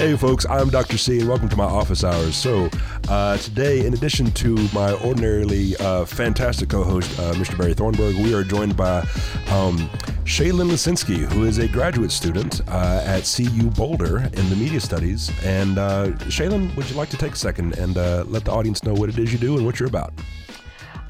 [0.00, 0.96] Hey, folks, I'm Dr.
[0.96, 2.34] C, and welcome to my office hours.
[2.34, 2.70] So,
[3.10, 7.58] uh, today, in addition to my ordinarily uh, fantastic co host, uh, Mr.
[7.58, 9.00] Barry Thornburg, we are joined by
[9.50, 9.76] um,
[10.24, 15.30] Shaylynn Lesinski, who is a graduate student uh, at CU Boulder in the media studies.
[15.44, 18.82] And, uh, Shaylynn, would you like to take a second and uh, let the audience
[18.82, 20.14] know what it is you do and what you're about?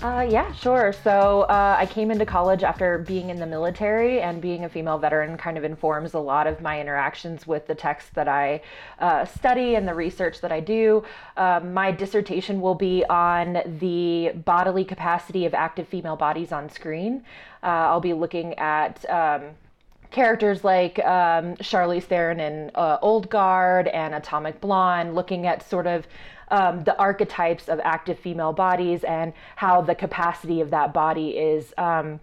[0.02, 0.94] Uh, yeah, sure.
[1.04, 4.96] So uh, I came into college after being in the military, and being a female
[4.96, 8.62] veteran kind of informs a lot of my interactions with the texts that I
[8.98, 11.04] uh, study and the research that I do.
[11.36, 17.22] Um, my dissertation will be on the bodily capacity of active female bodies on screen.
[17.62, 19.50] Uh, I'll be looking at um,
[20.10, 25.86] characters like um, Charlize Theron in uh, Old Guard and Atomic Blonde, looking at sort
[25.86, 26.06] of
[26.50, 31.72] um, the archetypes of active female bodies and how the capacity of that body is.
[31.78, 32.20] Um,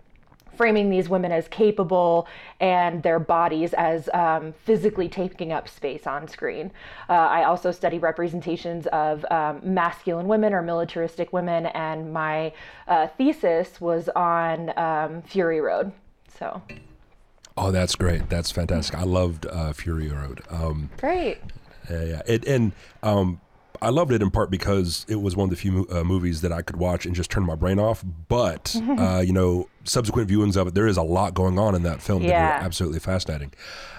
[0.58, 2.28] framing these women as capable
[2.60, 6.72] and their bodies as um, physically taking up space on screen.
[7.08, 12.52] Uh, I also study representations of um, masculine women or militaristic women, and my
[12.88, 15.92] uh, thesis was on um, Fury Road.
[16.40, 16.62] So.
[17.56, 18.30] Oh, that's great.
[18.30, 18.98] That's fantastic.
[18.98, 20.42] I loved uh, Fury Road.
[20.50, 21.38] Um, great.
[21.90, 22.22] Yeah, yeah.
[22.26, 23.40] It, and um,
[23.82, 26.52] I loved it in part because it was one of the few uh, movies that
[26.52, 28.04] I could watch and just turn my brain off.
[28.28, 31.84] But uh, you know, subsequent viewings of it, there is a lot going on in
[31.84, 32.30] that film Yeah.
[32.30, 33.52] that are absolutely fascinating.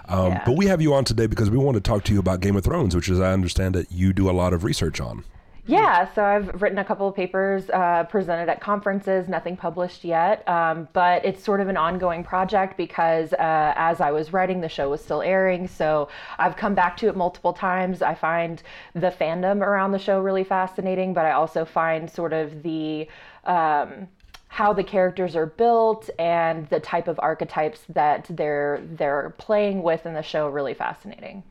[0.08, 0.42] Um, Yeah.
[0.46, 2.56] But we have you on today because we want to talk to you about Game
[2.56, 5.24] of Thrones, which is I understand that you do a lot of research on.
[5.68, 10.48] Yeah, so I've written a couple of papers, uh, presented at conferences, nothing published yet.
[10.48, 14.68] Um, but it's sort of an ongoing project because uh, as I was writing, the
[14.70, 15.68] show was still airing.
[15.68, 18.00] So I've come back to it multiple times.
[18.00, 18.62] I find
[18.94, 23.06] the fandom around the show really fascinating, but I also find sort of the.
[23.44, 24.08] Um,
[24.50, 30.06] how the characters are built and the type of archetypes that they're they're playing with
[30.06, 31.42] in the show really fascinating.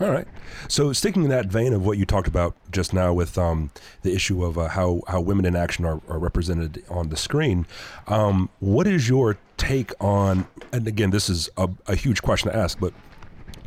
[0.00, 0.26] All right.
[0.68, 3.70] So sticking in that vein of what you talked about just now with um,
[4.02, 7.66] the issue of uh, how how women in action are, are represented on the screen,
[8.06, 10.46] um, what is your take on?
[10.72, 12.94] And again, this is a, a huge question to ask, but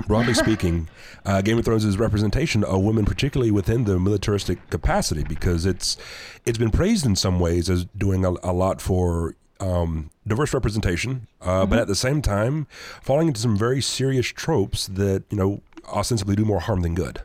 [0.07, 0.89] broadly speaking,
[1.25, 5.97] uh, Game of Thrones' representation of women, particularly within the militaristic capacity, because it's
[6.45, 11.27] it's been praised in some ways as doing a, a lot for um, diverse representation,
[11.41, 12.67] uh, but at the same time,
[13.01, 17.21] falling into some very serious tropes that you know ostensibly do more harm than good.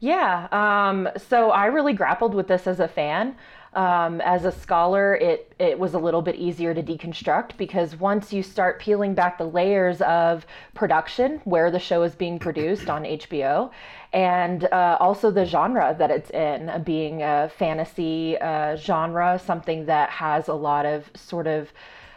[0.00, 0.48] Yeah.
[0.52, 3.36] Um, so I really grappled with this as a fan.
[3.72, 8.32] Um, as a scholar, it it was a little bit easier to deconstruct because once
[8.32, 13.04] you start peeling back the layers of production, where the show is being produced on
[13.04, 13.70] HBO,
[14.14, 19.84] and uh, also the genre that it's in, uh, being a fantasy uh, genre, something
[19.84, 21.70] that has a lot of sort of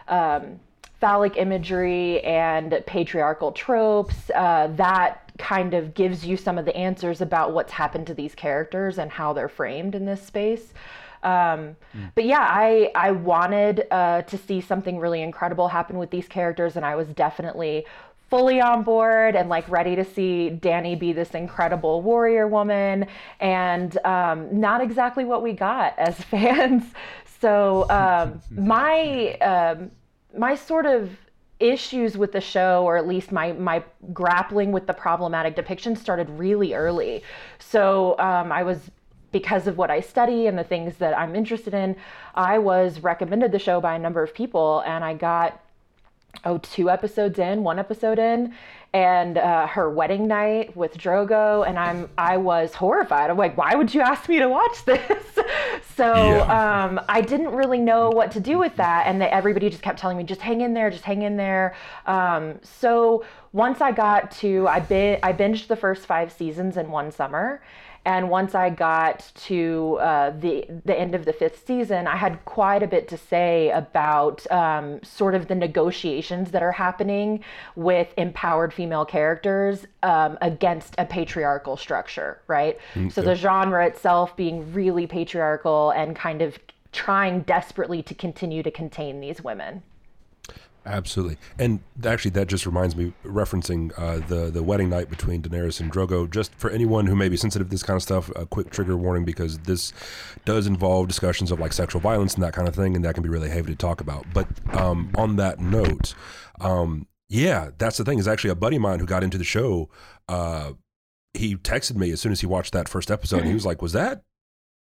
[0.07, 0.61] um,
[0.99, 7.21] phallic imagery and patriarchal tropes, uh, that kind of gives you some of the answers
[7.21, 10.73] about what's happened to these characters and how they're framed in this space.
[11.23, 11.75] Um,
[12.15, 16.75] But yeah, I I wanted uh, to see something really incredible happen with these characters,
[16.75, 17.85] and I was definitely
[18.29, 23.07] fully on board and like ready to see Dany be this incredible warrior woman,
[23.39, 26.83] and um, not exactly what we got as fans.
[27.41, 29.91] So um, my um,
[30.37, 31.09] my sort of
[31.59, 36.29] issues with the show or at least my my grappling with the problematic depiction started
[36.29, 37.21] really early.
[37.59, 38.89] So um, i was
[39.31, 41.95] because of what i study and the things that i'm interested in
[42.33, 45.61] i was recommended the show by a number of people and i got
[46.45, 48.53] oh two episodes in one episode in
[48.93, 53.29] and uh, her wedding night with drogo and i'm i was horrified.
[53.29, 55.01] I'm like why would you ask me to watch this?
[55.95, 56.85] So Yeah.
[56.85, 59.99] um, i didn't really know what to do with that and that everybody just kept
[59.99, 61.75] telling me just hang in there just hang in there.
[62.05, 66.89] Um, so once i got to i bin- i binged the first five seasons in
[66.89, 67.61] one summer
[68.05, 72.43] and once I got to uh, the the end of the fifth season, I had
[72.45, 77.43] quite a bit to say about um, sort of the negotiations that are happening
[77.75, 82.77] with empowered female characters um, against a patriarchal structure, right?
[83.09, 86.57] So the genre itself being really patriarchal and kind of
[86.91, 89.83] trying desperately to continue to contain these women.
[90.91, 95.79] Absolutely, and actually, that just reminds me, referencing uh, the the wedding night between Daenerys
[95.79, 96.29] and Drogo.
[96.29, 98.97] Just for anyone who may be sensitive to this kind of stuff, a quick trigger
[98.97, 99.93] warning because this
[100.45, 103.21] does involve discussions of like sexual violence and that kind of thing, and that can
[103.21, 104.25] be really heavy to talk about.
[104.33, 106.15] But um, on that note,
[106.59, 108.17] um, yeah, that's the thing.
[108.17, 109.89] Is actually a buddy of mine who got into the show.
[110.27, 110.71] Uh,
[111.35, 113.41] he texted me as soon as he watched that first episode.
[113.41, 114.23] and he was like, "Was that?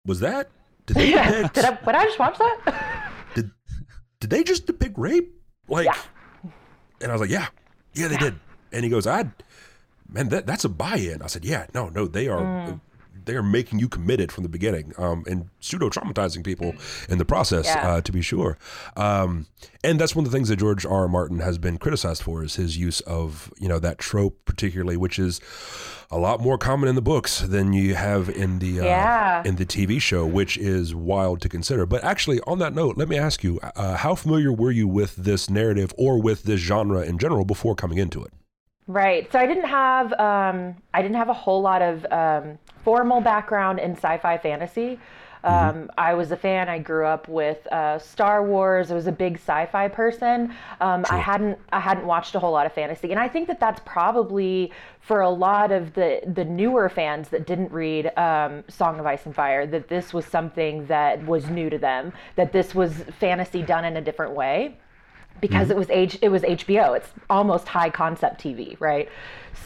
[0.08, 0.50] Was that?
[0.88, 1.30] Did they Yeah.
[1.32, 1.54] depict?
[1.54, 3.12] Did I, did I just watch that?
[3.36, 3.52] did,
[4.20, 5.32] did they just depict rape?
[5.74, 6.52] Like, Yeah.
[7.02, 7.48] and I was like, yeah,
[7.94, 8.36] yeah, they did.
[8.72, 9.26] And he goes, I,
[10.10, 11.22] man, that, that's a buy-in.
[11.22, 12.42] I said, yeah, no, no, they are.
[12.42, 12.82] Mm.
[13.26, 16.74] They are making you committed from the beginning, um, and pseudo traumatizing people
[17.10, 17.88] in the process, yeah.
[17.88, 18.58] uh, to be sure.
[18.96, 19.48] Um,
[19.84, 21.04] and that's one of the things that George R.
[21.04, 21.08] R.
[21.08, 25.20] Martin has been criticized for is his use of you know that trope, particularly, which
[25.20, 25.42] is
[26.10, 29.44] a lot more common in the books than you have in the uh, yeah.
[29.46, 31.86] in the TV show, which is wild to consider.
[31.86, 35.16] But actually, on that note, let me ask you: uh, How familiar were you with
[35.16, 38.32] this narrative or with this genre in general before coming into it?
[38.88, 39.32] Right.
[39.32, 43.80] So I didn't have um, I didn't have a whole lot of um, formal background
[43.80, 45.00] in sci-fi fantasy.
[45.44, 45.78] Mm-hmm.
[45.80, 46.70] Um, I was a fan.
[46.70, 48.92] I grew up with uh, Star Wars.
[48.92, 50.54] I was a big sci-fi person.
[50.80, 53.60] Um, I hadn't I hadn't watched a whole lot of fantasy, and I think that
[53.60, 54.72] that's probably
[55.02, 59.26] for a lot of the the newer fans that didn't read um, Song of Ice
[59.26, 62.14] and Fire that this was something that was new to them.
[62.36, 64.78] That this was fantasy done in a different way
[65.42, 65.72] because mm-hmm.
[65.72, 66.96] it was H, it was HBO.
[66.96, 69.10] It's almost high concept TV, right?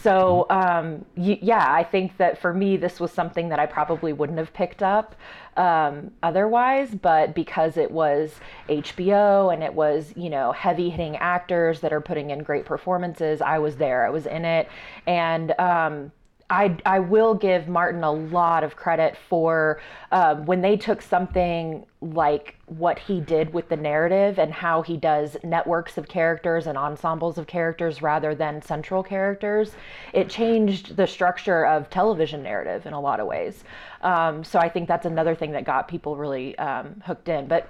[0.01, 4.13] So um, y- yeah, I think that for me, this was something that I probably
[4.13, 5.15] wouldn't have picked up
[5.55, 8.35] um, otherwise, but because it was
[8.69, 13.41] HBO and it was you know heavy hitting actors that are putting in great performances,
[13.41, 14.05] I was there.
[14.05, 14.69] I was in it,
[15.07, 16.11] and um,
[16.49, 19.81] I, I will give Martin a lot of credit for
[20.13, 24.95] um, when they took something like what he did with the narrative and how he
[24.95, 29.73] does networks of characters and ensembles of characters rather than central characters.
[30.13, 33.65] It changed the structure of television narrative in a lot of ways.
[34.01, 37.47] Um, so I think that's another thing that got people really um, hooked in.
[37.47, 37.67] But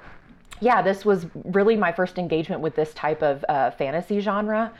[0.59, 4.71] yeah, this was really my first engagement with this type of uh, fantasy genre.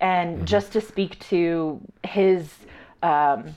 [0.00, 0.44] And mm-hmm.
[0.44, 2.54] just to speak to his
[3.02, 3.56] um,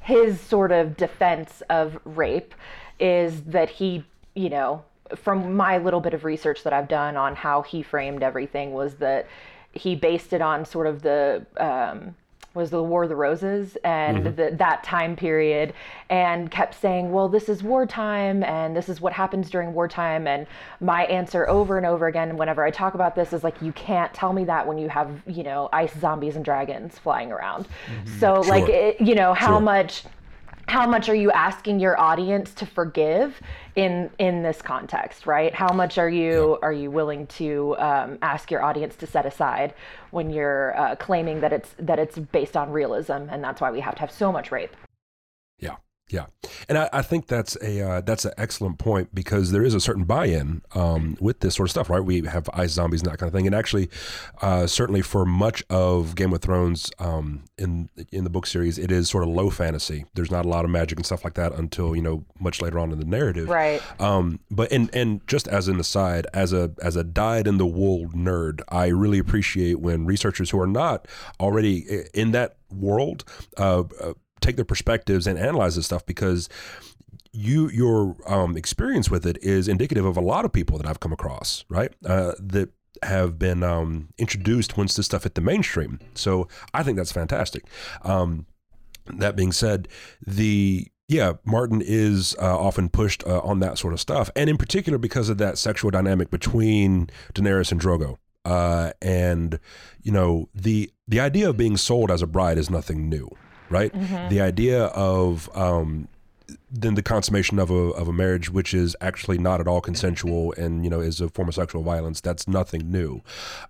[0.00, 2.54] his sort of defense of rape
[2.98, 4.04] is that he,
[4.34, 4.82] you know,
[5.16, 8.94] from my little bit of research that I've done on how he framed everything was
[8.96, 9.26] that
[9.72, 12.14] he based it on sort of the um,
[12.54, 14.34] was the War of the Roses and mm-hmm.
[14.34, 15.72] the, that time period,
[16.10, 20.46] and kept saying, "Well, this is wartime, and this is what happens during wartime." And
[20.80, 24.12] my answer over and over again, whenever I talk about this, is like, "You can't
[24.12, 28.18] tell me that when you have you know ice zombies and dragons flying around." Mm-hmm.
[28.18, 28.44] So, sure.
[28.44, 29.60] like, it, you know, how sure.
[29.60, 30.04] much
[30.68, 33.40] how much are you asking your audience to forgive
[33.76, 36.66] in in this context right how much are you yeah.
[36.66, 39.74] are you willing to um, ask your audience to set aside
[40.10, 43.80] when you're uh, claiming that it's that it's based on realism and that's why we
[43.80, 44.74] have to have so much rape
[46.12, 46.26] yeah
[46.68, 49.80] and I, I think that's a uh, that's an excellent point because there is a
[49.80, 52.00] certain buy-in um, with this sort of stuff, right?
[52.00, 53.88] We have ice zombies and that kind of thing, and actually,
[54.40, 58.90] uh, certainly for much of Game of Thrones um, in in the book series, it
[58.90, 60.04] is sort of low fantasy.
[60.14, 62.78] There's not a lot of magic and stuff like that until you know much later
[62.78, 63.82] on in the narrative, right?
[64.00, 67.66] Um, but and and just as an aside, as a as a dyed in the
[67.66, 71.08] wool nerd, I really appreciate when researchers who are not
[71.40, 73.24] already in that world
[73.58, 76.48] uh, uh take their perspectives and analyze this stuff because
[77.32, 81.00] you your um, experience with it is indicative of a lot of people that I've
[81.00, 81.92] come across, right?
[82.04, 82.70] Uh, that
[83.02, 85.98] have been um, introduced once this stuff hit the mainstream.
[86.14, 87.64] So I think that's fantastic.
[88.02, 88.46] Um,
[89.06, 89.88] that being said,
[90.24, 94.56] the yeah, Martin is uh, often pushed uh, on that sort of stuff, and in
[94.56, 98.18] particular because of that sexual dynamic between Daenerys and Drogo.
[98.44, 99.60] Uh, and
[100.02, 103.30] you know the the idea of being sold as a bride is nothing new
[103.72, 103.92] right?
[103.92, 104.28] Mm-hmm.
[104.28, 106.08] The idea of um,
[106.70, 110.52] then the consummation of a of a marriage which is actually not at all consensual
[110.56, 113.22] and you know is a form of sexual violence that's nothing new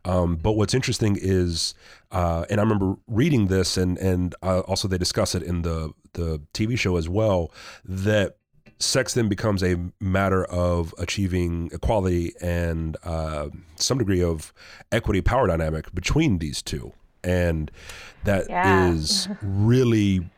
[0.04, 1.74] um, but what's interesting is
[2.12, 5.92] uh, and I remember reading this and and uh, also they discuss it in the
[6.14, 7.50] the TV show as well
[7.84, 8.36] that
[8.78, 14.52] sex then becomes a matter of achieving equality and uh, some degree of
[14.90, 16.92] equity power dynamic between these two
[17.24, 17.70] and
[18.24, 18.90] that yeah.
[18.90, 20.28] is really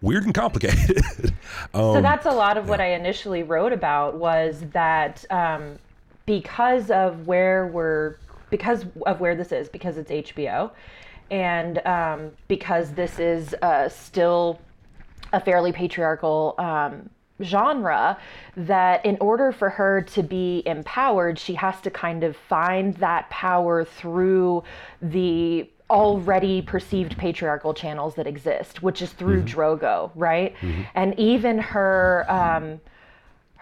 [0.00, 1.02] weird and complicated.
[1.74, 2.70] um, so that's a lot of yeah.
[2.70, 5.78] what I initially wrote about was that um,
[6.26, 8.16] because of where we're
[8.50, 10.70] because of where this is because it's HBO
[11.30, 14.60] and um, because this is uh, still
[15.32, 17.08] a fairly patriarchal um,
[17.42, 18.18] genre
[18.56, 23.28] that in order for her to be empowered, she has to kind of find that
[23.30, 24.62] power through
[25.00, 29.60] the already perceived patriarchal channels that exist, which is through mm-hmm.
[29.60, 30.56] Drogo, right?
[30.56, 30.82] Mm-hmm.
[30.94, 32.24] And even her.
[32.28, 32.80] Um,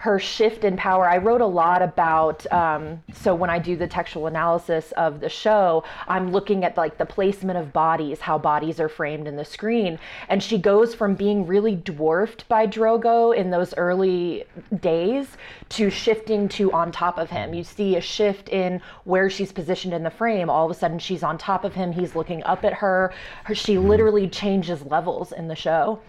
[0.01, 1.07] her shift in power.
[1.07, 2.51] I wrote a lot about.
[2.51, 6.97] Um, so when I do the textual analysis of the show, I'm looking at like
[6.97, 9.99] the placement of bodies, how bodies are framed in the screen,
[10.31, 14.45] and she goes from being really dwarfed by Drogo in those early
[14.81, 15.37] days
[15.69, 17.53] to shifting to on top of him.
[17.53, 20.49] You see a shift in where she's positioned in the frame.
[20.49, 21.93] All of a sudden, she's on top of him.
[21.93, 23.13] He's looking up at her.
[23.45, 26.01] her she literally changes levels in the show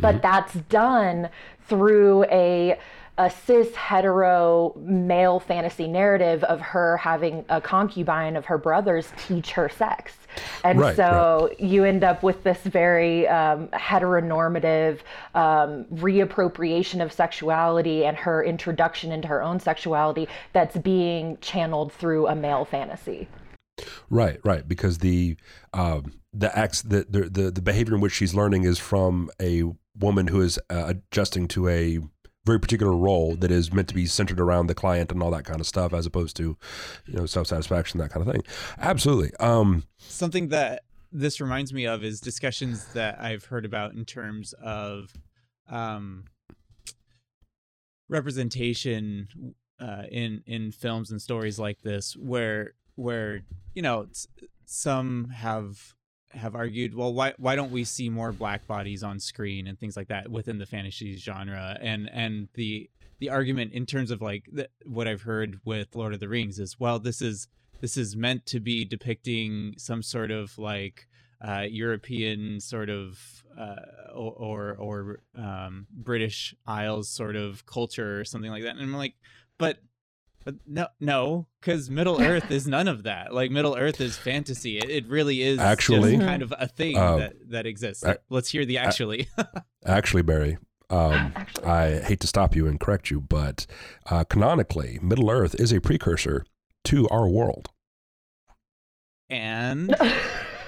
[0.00, 1.28] but that's done
[1.68, 2.76] through a
[3.16, 9.52] a cis hetero male fantasy narrative of her having a concubine of her brothers teach
[9.52, 10.14] her sex.
[10.64, 14.98] And Right, so you end up with this very um, heteronormative
[15.34, 22.26] um, reappropriation of sexuality and her introduction into her own sexuality that's being channeled through
[22.26, 23.28] a male fantasy.
[24.10, 25.36] Right, right, because the
[25.72, 29.62] um, the acts the, the the the behavior in which she's learning is from a
[29.96, 32.00] woman who is uh, adjusting to a
[32.44, 35.44] very particular role that is meant to be centered around the client and all that
[35.44, 36.56] kind of stuff, as opposed to
[37.06, 38.44] you know self satisfaction that kind of thing.
[38.78, 39.34] Absolutely.
[39.40, 44.52] Um, something that this reminds me of is discussions that I've heard about in terms
[44.62, 45.12] of
[45.70, 46.24] um,
[48.08, 53.42] representation uh, in in films and stories like this, where where
[53.74, 54.06] you know
[54.66, 55.94] some have
[56.34, 59.96] have argued, well, why why don't we see more black bodies on screen and things
[59.96, 61.76] like that within the fantasy genre?
[61.80, 66.14] And and the the argument in terms of like the, what I've heard with Lord
[66.14, 67.48] of the Rings is, well, this is
[67.80, 71.06] this is meant to be depicting some sort of like
[71.46, 73.18] uh, European sort of
[73.58, 73.76] uh,
[74.14, 78.76] or or, or um, British Isles sort of culture or something like that.
[78.76, 79.14] And I'm like,
[79.58, 79.78] but
[80.44, 83.32] but no, no, because Middle Earth is none of that.
[83.32, 84.78] Like Middle Earth is fantasy.
[84.78, 88.04] It, it really is Actually, just kind of a thing uh, that that exists.
[88.04, 89.28] ac- Let's hear the actually.
[89.86, 90.58] actually, Barry.
[90.90, 91.64] Um, Actually.
[91.64, 93.66] I hate to stop you and correct you, but
[94.10, 96.44] uh, canonically, Middle Earth is a precursor
[96.84, 97.70] to our world.
[99.30, 99.96] and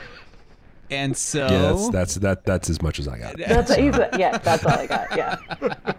[0.90, 2.44] and so Yes, that's that.
[2.44, 3.36] That's as much as I got.
[3.36, 3.92] That's what you.
[4.18, 5.16] Yeah, that's all I got.
[5.16, 5.36] Yeah.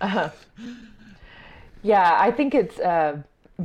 [0.00, 0.30] Uh-huh.
[1.88, 3.16] Yeah, I think it's uh,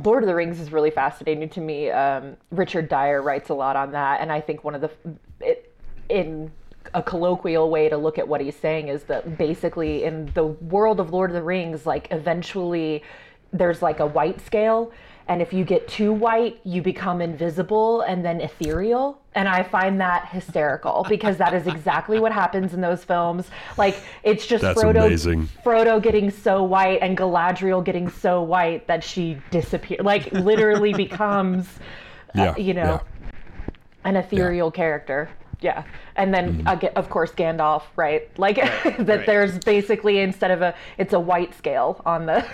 [0.02, 1.90] Lord of the Rings is really fascinating to me.
[1.90, 4.90] Um, Richard Dyer writes a lot on that, and I think one of the
[5.40, 5.70] it,
[6.08, 6.50] in
[6.94, 11.00] a colloquial way to look at what he's saying is that basically in the world
[11.00, 13.02] of Lord of the Rings, like eventually
[13.52, 14.90] there's like a white scale.
[15.26, 19.20] And if you get too white, you become invisible and then ethereal.
[19.34, 23.48] And I find that hysterical because that is exactly what happens in those films.
[23.78, 25.48] Like it's just That's Frodo, amazing.
[25.64, 31.68] Frodo getting so white and Galadriel getting so white that she disappears, like literally becomes,
[32.36, 33.30] uh, you know, yeah.
[34.04, 35.30] an ethereal character.
[35.64, 35.82] Yeah.
[36.14, 36.68] And then, Mm-hmm.
[36.68, 38.28] aga of course, Gandalf, right?
[38.38, 39.26] Like that right.
[39.26, 42.44] there's basically, instead of a, it's a white scale on the.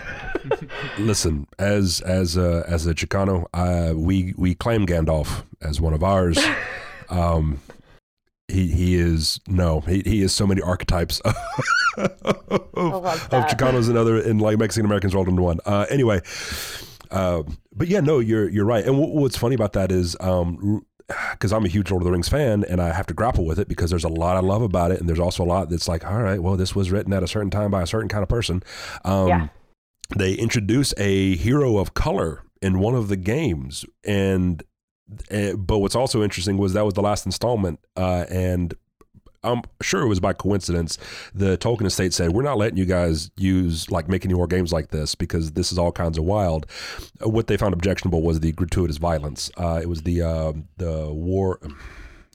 [0.99, 6.05] Listen, as as a, as a Chicano, uh, we we claim Gandalf as one of
[6.05, 6.39] ours.
[7.09, 7.61] Um,
[8.47, 11.35] he he is no, he, he is so many archetypes of,
[11.99, 13.47] of.
[13.51, 15.59] Chicanos and other and like Mexican Americans rolled into one.
[15.67, 16.21] Uh, anyway,
[17.11, 17.43] uh,
[17.75, 18.85] but yeah, no, you're you're right.
[18.85, 20.17] And w- what's funny about that is.
[20.21, 20.85] Um,
[21.33, 23.59] because I'm a huge Lord of the Rings fan and I have to grapple with
[23.59, 25.89] it because there's a lot I love about it and there's also a lot that's
[25.89, 28.23] like, all right, well, this was written at a certain time by a certain kind
[28.23, 28.63] of person.
[29.05, 29.49] Um, Yeah.
[30.17, 34.61] They introduce a hero of color in one of the games, and
[35.31, 38.75] uh, but what's also interesting was that was the last installment, uh, and
[39.43, 40.99] I'm sure it was by coincidence.
[41.35, 44.73] The Tolkien estate said, "We're not letting you guys use like make any more games
[44.73, 46.67] like this because this is all kinds of wild."
[47.25, 49.51] Uh, What they found objectionable was the gratuitous violence.
[49.57, 51.59] Uh, it was the uh, the war.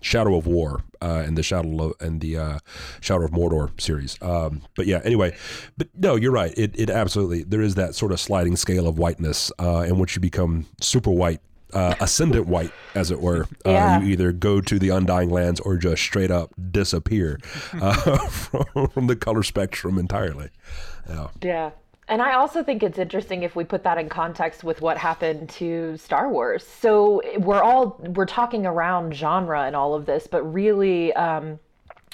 [0.02, 2.60] Shadow of War uh, and the Shadow of, and the uh,
[3.02, 4.20] Shadow of Mordor series.
[4.22, 5.36] Um, but yeah, anyway,
[5.78, 6.54] but no, you're right.
[6.56, 10.16] It it absolutely there is that sort of sliding scale of whiteness uh, in which
[10.16, 11.42] you become super white.
[11.76, 13.44] Uh, ascendant white, as it were.
[13.66, 14.00] Uh, Yeah.
[14.02, 17.40] You either go to the undying lands or just straight up disappear
[17.82, 20.50] uh, from, from the color spectrum entirely.
[21.10, 21.28] Yeah.
[21.42, 21.72] Yeah.
[22.08, 25.50] And I also think it's interesting if we put that in context with what happened
[25.50, 26.66] to Star Wars.
[26.66, 31.60] So we're all we're talking around genre and all of this, but really, um,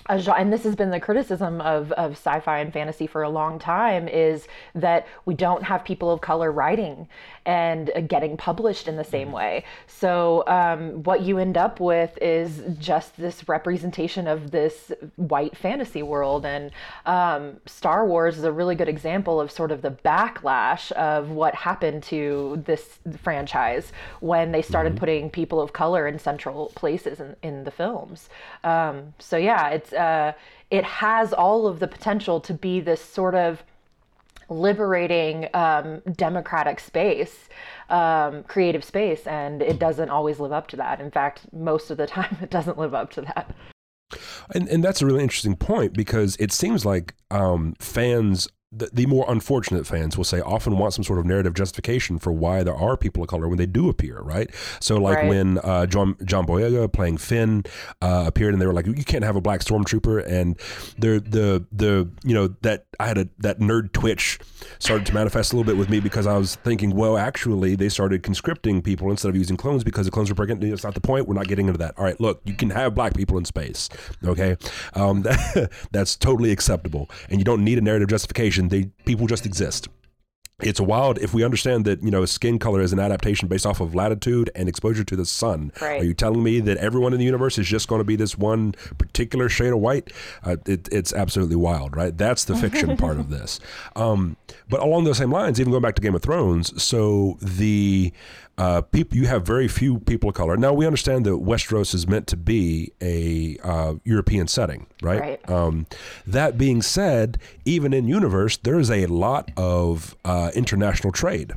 [0.07, 3.59] a and this has been the criticism of, of sci-fi and fantasy for a long
[3.59, 7.07] time is that we don't have people of color writing
[7.45, 9.63] and uh, getting published in the same way.
[9.87, 16.03] So um, what you end up with is just this representation of this white fantasy
[16.03, 16.71] world, and
[17.05, 21.55] um, Star Wars is a really good example of sort of the backlash of what
[21.55, 27.35] happened to this franchise when they started putting people of color in central places in,
[27.41, 28.29] in the films.
[28.63, 30.33] Um, so yeah, it's uh,
[30.69, 33.63] it has all of the potential to be this sort of
[34.51, 37.47] liberating um, democratic space,
[37.89, 40.99] um, creative space, and it doesn't always live up to that.
[40.99, 43.55] In fact, most of the time, it doesn't live up to that.
[44.53, 49.05] And and that's a really interesting point because it seems like um, fans the, the,
[49.05, 52.75] more unfortunate fans will say often want some sort of narrative justification for why there
[52.75, 54.49] are people of color when they do appear, right?
[54.79, 55.27] So, like right.
[55.27, 57.63] when uh, John John Boyega playing Finn
[58.01, 60.57] uh, appeared, and they were like, "You can't have a black stormtrooper," and
[60.97, 64.39] the the the you know that I had a that nerd twitch
[64.79, 67.89] started to manifest a little bit with me because I was thinking, well, actually, they
[67.89, 70.63] started conscripting people instead of using clones because the clones were pregnant.
[70.63, 71.27] It's not the point.
[71.27, 71.97] We're not getting into that.
[71.97, 73.89] All right, look, you can have black people in space,
[74.23, 74.55] okay?
[74.93, 79.45] Um, that, that's totally acceptable, and you don't need a narrative justification they people just
[79.45, 79.87] exist
[80.61, 83.79] it's wild if we understand that you know skin color is an adaptation based off
[83.79, 85.71] of latitude and exposure to the sun.
[85.81, 86.01] Right.
[86.01, 88.37] Are you telling me that everyone in the universe is just going to be this
[88.37, 90.11] one particular shade of white?
[90.43, 92.17] Uh, it, it's absolutely wild, right?
[92.17, 93.59] That's the fiction part of this.
[93.95, 94.37] Um,
[94.69, 98.13] but along those same lines, even going back to Game of Thrones, so the
[98.57, 100.57] uh, people you have very few people of color.
[100.57, 105.19] Now we understand that Westeros is meant to be a uh, European setting, right?
[105.19, 105.49] right.
[105.49, 105.87] Um,
[106.27, 111.53] that being said, even in universe, there is a lot of uh, international trade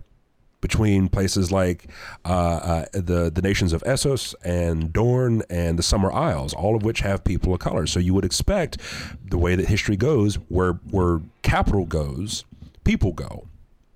[0.64, 1.90] between places like
[2.24, 6.82] uh, uh, the the nations of Essos and Dorne and the Summer Isles, all of
[6.82, 7.86] which have people of color.
[7.86, 8.78] So you would expect
[9.28, 12.46] the way that history goes, where where capital goes,
[12.82, 13.46] people go.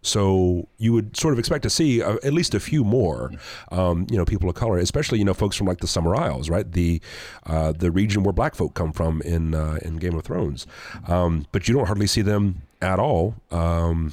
[0.09, 3.33] So you would sort of expect to see uh, at least a few more,
[3.71, 6.49] um, you know, people of color, especially you know folks from like the Summer Isles,
[6.49, 6.71] right?
[6.71, 7.01] The
[7.47, 10.67] uh, the region where Black folk come from in uh, in Game of Thrones,
[11.07, 13.35] um, but you don't hardly see them at all.
[13.51, 14.13] Um,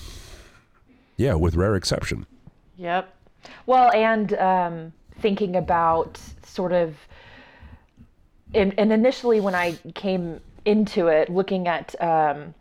[1.18, 2.26] yeah, with rare exception.
[2.78, 3.14] Yep.
[3.66, 6.96] Well, and um, thinking about sort of,
[8.54, 12.54] and, and initially when I came into it, looking at um,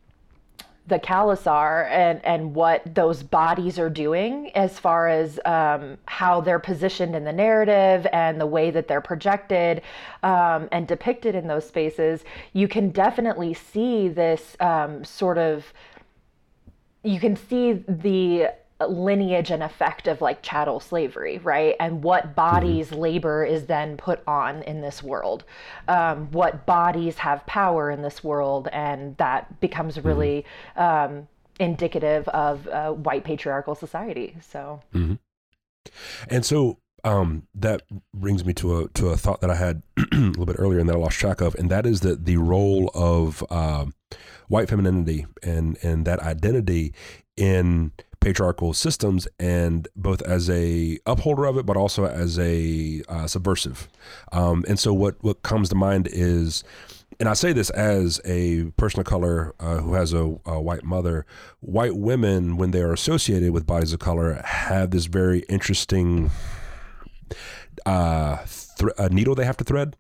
[0.87, 6.59] the khalasar and and what those bodies are doing as far as um, how they're
[6.59, 9.81] positioned in the narrative and the way that they're projected
[10.23, 15.73] um, and depicted in those spaces you can definitely see this um, sort of
[17.03, 18.49] you can see the
[18.91, 21.77] lineage and effect of like chattel slavery, right?
[21.81, 23.01] And what bodies mm-hmm.
[23.01, 25.45] labor is then put on in this world,
[25.89, 30.09] um, what bodies have power in this world, and that becomes mm-hmm.
[30.09, 30.45] really
[30.77, 31.15] mm-hmm.
[31.15, 31.29] um,
[31.61, 34.37] indicative of a white patriarchal society.
[34.41, 35.15] So, mm-hmm.
[36.29, 37.83] and so um, that
[38.15, 40.89] brings me to a to a thought that I had a little bit earlier and
[40.89, 43.87] that I lost track of, and that is that the role of uh,
[44.49, 46.95] white femininity and and that identity
[47.37, 47.93] in
[48.25, 53.87] patriarchal systems and both as a upholder of it but also as a uh, subversive
[54.33, 56.65] um, and so what what comes to mind is
[57.21, 60.83] and I say this as a person of color uh, who has a, a, white
[60.83, 61.27] mother.
[61.61, 66.33] White women, when they are associated with bodies of color, have this very interesting
[67.87, 68.39] uh,
[68.79, 69.97] th- needle they have to thread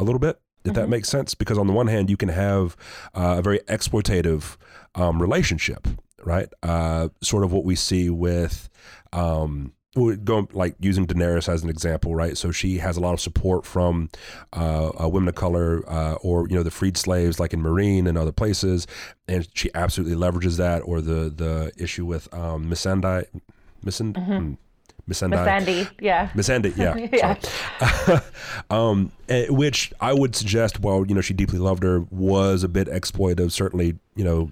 [0.00, 0.40] a little bit.
[0.64, 0.80] If mm-hmm.
[0.80, 2.76] that makes sense, because on the one hand, you can have
[3.14, 4.56] uh, a very exploitative
[4.96, 5.86] um, relationship
[6.24, 6.48] right?
[6.62, 8.68] Uh, sort of what we see with
[9.12, 12.36] um, going like using Daenerys as an example, right?
[12.36, 14.10] So she has a lot of support from
[14.52, 18.06] uh, uh, women of color uh, or you know the freed slaves, like in Meereen
[18.06, 18.86] and other places,
[19.26, 20.80] and she absolutely leverages that.
[20.80, 23.26] Or the the issue with um, Missandei,
[23.84, 24.14] Missand.
[24.14, 24.38] Mm-hmm.
[24.38, 24.54] Hmm,
[25.08, 25.88] Missandei.
[26.00, 26.28] yeah.
[26.34, 26.96] Missandei, yeah.
[27.80, 28.20] yeah.
[28.70, 32.68] um, eh, which I would suggest, well, you know, she deeply loved her, was a
[32.68, 34.50] bit exploitive, certainly, you know,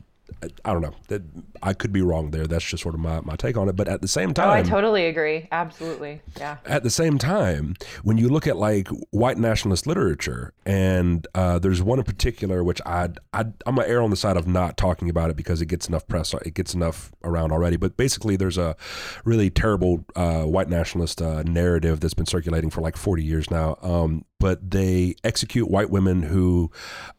[0.65, 0.95] I don't know.
[1.09, 1.23] That
[1.63, 2.47] I could be wrong there.
[2.47, 3.77] That's just sort of my, my take on it.
[3.77, 5.49] But at the same time, oh, I totally agree.
[5.51, 6.59] Absolutely, yeah.
[6.67, 11.83] At the same time, when you look at like white nationalist literature, and uh, there's
[11.83, 15.09] one in particular which I I I'm gonna err on the side of not talking
[15.09, 17.77] about it because it gets enough press, it gets enough around already.
[17.77, 18.77] But basically, there's a
[19.25, 23.79] really terrible uh, white nationalist uh, narrative that's been circulating for like 40 years now.
[23.83, 26.71] Um, but they execute white women who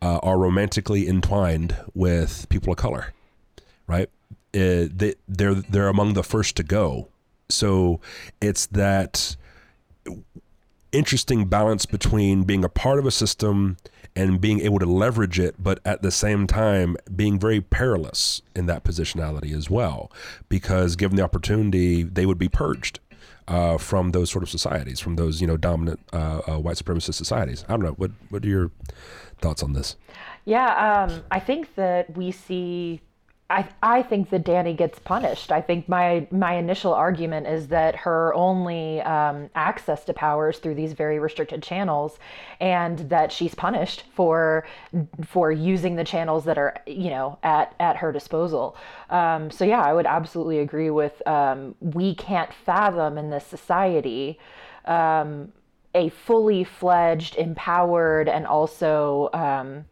[0.01, 3.13] uh, are romantically entwined with people of color,
[3.87, 4.09] right?
[4.53, 7.07] Uh, they, they're they're among the first to go.
[7.49, 7.99] So
[8.41, 9.35] it's that
[10.91, 13.77] interesting balance between being a part of a system
[14.15, 18.65] and being able to leverage it, but at the same time being very perilous in
[18.67, 20.09] that positionality as well,
[20.47, 22.99] because given the opportunity, they would be purged
[23.47, 27.15] uh, from those sort of societies, from those you know dominant uh, uh, white supremacist
[27.15, 27.63] societies.
[27.67, 27.93] I don't know.
[27.93, 28.71] What what are your
[29.39, 29.95] thoughts on this?
[30.45, 33.01] Yeah, um, I think that we see
[33.47, 35.51] I, I think that Dany gets punished.
[35.51, 40.57] I think my my initial argument is that her only um, access to power is
[40.57, 42.17] through these very restricted channels,
[42.59, 44.65] and that she's punished for
[45.27, 48.75] for using the channels that are you know at at her disposal.
[49.11, 54.39] Um, so yeah, I would absolutely agree with um, we can't fathom in this society
[54.85, 55.51] um,
[55.93, 59.85] a fully fledged, empowered, and also um,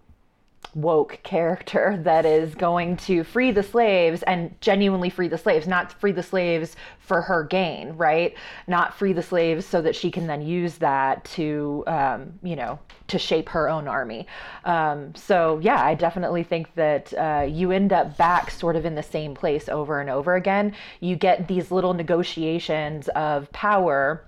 [0.76, 5.94] woke character that is going to free the slaves and genuinely free the slaves, not
[6.00, 8.36] free the slaves for her gain, right?
[8.68, 12.80] Not free the slaves so that she can then use that to, um, you know,
[13.08, 14.26] to shape her own army.
[14.66, 18.96] Um, so, yeah, I definitely think that uh, you end up back sort of in
[18.96, 20.74] the same place over and over again.
[21.00, 24.24] You get these little negotiations of power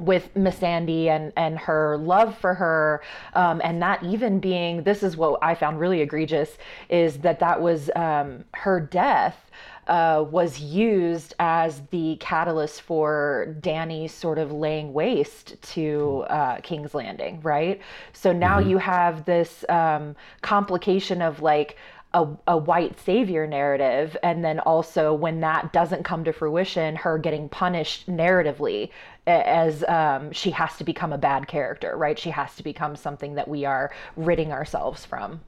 [0.00, 3.02] with Miss Missandei and and her love for her,
[3.34, 6.58] um, and that even being this is what I found really egregious
[6.88, 9.44] is that that was um, her death.
[9.86, 16.92] Uh, was used as the catalyst for Dany sort of laying waste to uh, King's
[16.92, 17.80] Landing, right?
[18.12, 18.68] So now mm-hmm.
[18.68, 21.78] you have this um, complication of like,
[22.14, 27.18] a, a white savior narrative and then also when that doesn't come to fruition her
[27.18, 28.90] getting punished narratively
[29.26, 33.34] as um, she has to become a bad character right she has to become something
[33.34, 35.40] that we are ridding ourselves from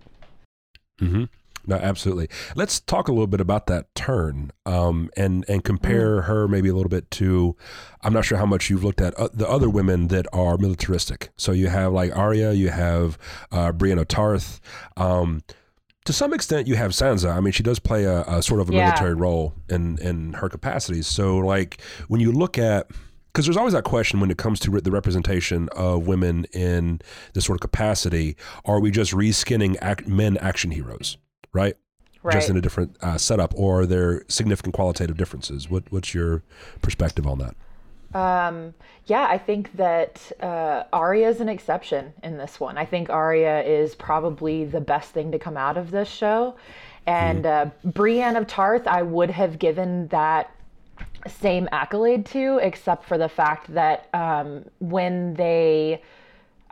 [1.00, 1.24] mm-hmm.
[1.66, 2.28] No, absolutely.
[2.56, 6.24] Let's talk a little bit about that turn, um, and and compare mm.
[6.24, 7.54] her maybe a little bit to.
[8.02, 11.30] I'm not sure how much you've looked at uh, the other women that are militaristic.
[11.36, 13.18] So you have like Arya, you have
[13.52, 14.58] uh, Brienne of Tarth.
[14.96, 15.42] Um,
[16.10, 17.32] to some extent you have Sansa.
[17.32, 18.86] I mean, she does play a, a sort of a yeah.
[18.86, 21.06] military role in in her capacities.
[21.06, 22.90] So like when you look at
[23.32, 27.00] because there's always that question when it comes to the representation of women in
[27.32, 31.16] this sort of capacity: Are we just reskinning act, men action heroes,
[31.52, 31.76] right?
[32.24, 32.32] Right.
[32.32, 35.70] Just in a different uh, setup, or are there significant qualitative differences?
[35.70, 36.42] What, what's your
[36.82, 37.54] perspective on that?
[38.14, 38.74] Um,
[39.06, 42.76] yeah, I think that uh, Arya is an exception in this one.
[42.76, 46.56] I think Arya is probably the best thing to come out of this show.
[47.06, 47.66] And mm.
[47.66, 50.50] uh, Brienne of Tarth, I would have given that
[51.26, 56.02] same accolade to, except for the fact that um, when they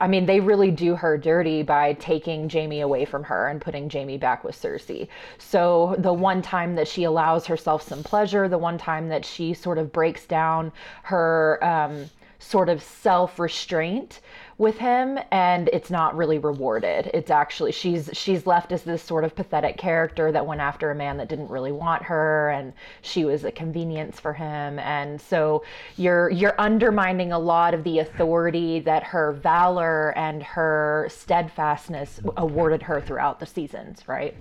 [0.00, 3.90] I mean, they really do her dirty by taking Jaime away from her and putting
[3.90, 5.08] Jaime back with Cersei.
[5.38, 9.54] So, the one time that she allows herself some pleasure, the one time that she
[9.54, 14.20] sort of breaks down her um, sort of self restraint
[14.58, 17.10] with him and it's not really rewarded.
[17.14, 20.96] It's actually she's she's left as this sort of pathetic character that went after a
[20.96, 24.80] man that didn't really want her and she was a convenience for him.
[24.80, 25.62] And so
[25.96, 32.82] you're you're undermining a lot of the authority that her valor and her steadfastness awarded
[32.82, 34.34] her throughout the seasons right?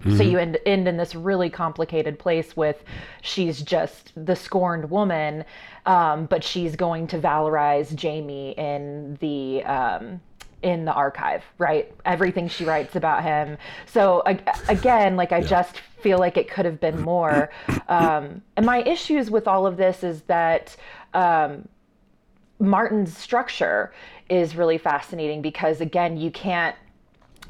[0.00, 0.16] Mm-hmm.
[0.16, 2.82] So you end, end in this really complicated place with
[3.20, 5.44] she's just the scorned woman,
[5.86, 10.20] um, but she's going to valorize Jaime in the um,
[10.62, 11.92] in the archive, right?
[12.04, 13.56] Everything she writes about him.
[13.86, 14.22] So
[14.68, 15.46] again, like I yeah.
[15.46, 17.50] just feel like it could have been more.
[17.88, 20.76] Um, and my issues with all of this is that
[21.12, 21.68] um,
[22.60, 23.92] Martin's structure
[24.28, 26.76] is really fascinating because again, you can't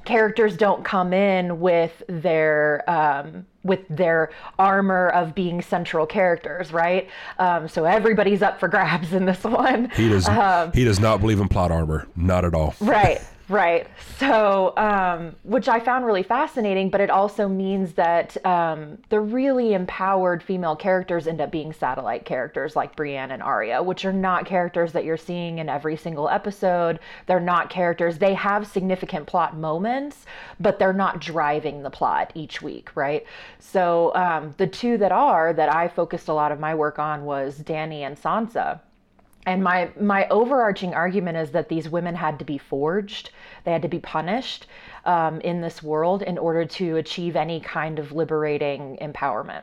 [0.06, 7.08] characters don't come in with their um, with their armor of being central characters, right?
[7.38, 9.90] Um, so everybody's up for grabs in this one.
[9.90, 10.26] He does.
[10.28, 12.74] Um, he does not believe in plot armor, not at all.
[12.80, 13.20] Right.
[13.50, 13.88] Right.
[14.18, 19.74] So, um, which I found really fascinating, but it also means that um, the really
[19.74, 24.46] empowered female characters end up being satellite characters like Brienne and Arya, which are not
[24.46, 27.00] characters that you're seeing in every single episode.
[27.26, 28.18] They're not characters.
[28.18, 30.26] They have significant plot moments,
[30.60, 33.26] but they're not driving the plot each week, right?
[33.58, 37.24] So, um, the two that are that I focused a lot of my work on
[37.24, 38.78] was Dany and Sansa
[39.46, 43.30] and my my overarching argument is that these women had to be forged
[43.64, 44.66] they had to be punished
[45.04, 49.62] um, in this world in order to achieve any kind of liberating empowerment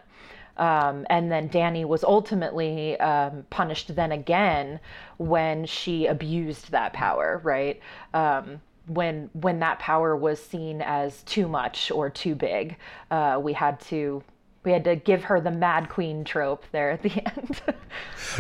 [0.57, 4.79] um, and then Dany was ultimately um, punished then again
[5.17, 7.79] when she abused that power, right?
[8.13, 12.77] Um, when when that power was seen as too much or too big,
[13.12, 14.23] uh, we had to
[14.63, 17.62] we had to give her the mad queen trope there at the end.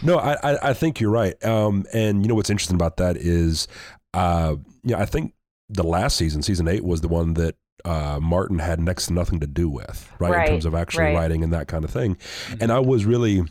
[0.03, 1.41] no, I, I think you're right.
[1.45, 3.67] Um, and you know what's interesting about that is,
[4.13, 5.33] uh, you know, I think
[5.69, 9.39] the last season, season eight, was the one that uh, Martin had next to nothing
[9.39, 11.15] to do with, right, right in terms of actually right.
[11.15, 12.15] writing and that kind of thing.
[12.15, 12.57] Mm-hmm.
[12.61, 13.43] And I was really,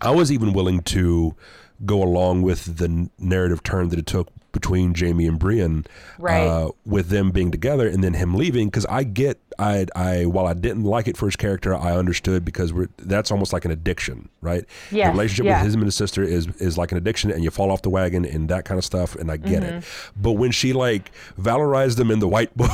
[0.00, 1.36] I was even willing to
[1.86, 5.84] go along with the narrative turn that it took between Jaime and Brienne,
[6.16, 6.46] Right.
[6.46, 8.68] uh, with them being together and then him leaving.
[8.68, 12.44] Because I get, I, I, while I didn't like it for his character, I understood
[12.44, 14.64] because we're that's almost like an addiction, right?
[14.92, 15.60] the relationship yeah.
[15.64, 17.90] with him and his sister is is like an addiction, and you fall off the
[17.90, 19.16] wagon and that kind of stuff.
[19.16, 20.22] And I get it, Mm-hmm.
[20.22, 22.70] but when she like valorized them in the White Book.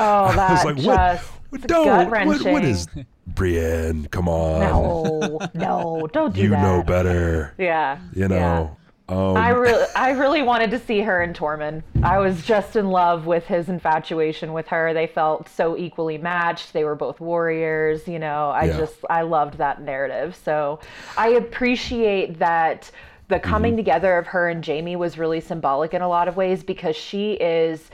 [0.00, 0.04] Oh,
[0.38, 1.22] I was like, just what?
[1.66, 2.10] Don't.
[2.10, 2.88] What, what is
[3.26, 4.08] Brienne?
[4.10, 4.60] Come on.
[4.60, 6.60] No, no, don't do you that.
[6.60, 7.54] You know better.
[7.58, 7.98] Yeah.
[8.14, 8.76] You know.
[9.08, 11.84] Um, I really, I really wanted to see her and Tormund.
[12.02, 14.92] I was just in love with his infatuation with her.
[14.92, 16.72] They felt so equally matched.
[16.72, 18.08] They were both warriors.
[18.08, 18.78] You know, I Yeah.
[18.78, 20.34] just, I loved that narrative.
[20.34, 20.80] So
[21.16, 22.90] I appreciate that
[23.28, 23.76] the coming Mm-hmm.
[23.78, 27.34] together of her and Jaime was really symbolic in a lot of ways because she
[27.34, 27.90] is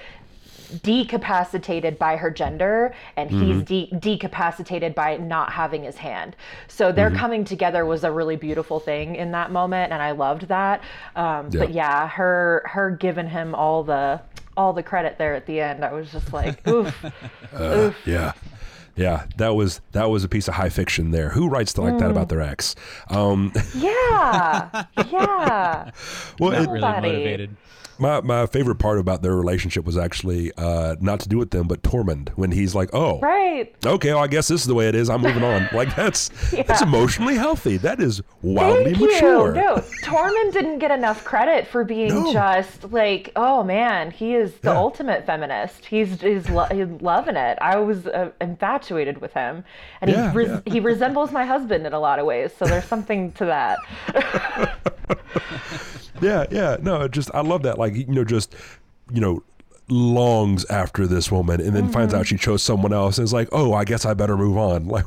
[0.80, 6.35] decapacitated by her gender and he's de- decapacitated by not having his hand
[6.68, 10.48] so their coming together was a really beautiful thing in that moment and i loved
[10.48, 10.80] that
[11.16, 14.20] um, but yeah her her giving him all the
[14.56, 17.04] all the credit there at the end i was just like oof
[17.61, 18.32] oof yeah.
[18.94, 21.30] Yeah, that was that was a piece of high fiction there.
[21.30, 22.11] Who writes like that Mm.
[22.11, 22.74] about their ex?
[23.08, 25.90] Um, yeah yeah
[26.38, 27.56] well, Not it, really motivated.
[27.98, 31.68] My my favorite part about their relationship was actually uh, not to do with them,
[31.68, 34.88] but Tormund when he's like, "Oh, right okay, well, I guess this is the way
[34.88, 35.09] it is.
[35.11, 37.76] I'm moving on." Like that's that's emotionally healthy.
[37.78, 39.55] That is wildly Thank mature.
[39.55, 39.61] you.
[39.62, 42.33] No, Tormund didn't get enough credit for being No.
[42.33, 44.76] just like, oh man, he is the Yeah.
[44.78, 45.85] ultimate feminist.
[45.87, 47.59] He's he's, lo- he's loving it.
[47.61, 49.64] I was uh, infatuated with him,
[50.00, 50.72] and Yeah, he res- yeah.
[50.72, 52.50] he resembles my husband in a lot of ways.
[52.59, 53.78] So there's something to that.
[56.22, 56.76] Yeah, yeah.
[56.80, 57.78] No, just I love that.
[57.78, 58.54] Like you know, just
[59.12, 59.42] you know,
[59.88, 61.92] longs after this woman, and then Mm-hmm.
[61.92, 64.56] finds out she chose someone else, and is like, "Oh, I guess I better move
[64.56, 65.04] on." Like,